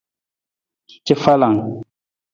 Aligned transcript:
Cafalang. 1.05 1.59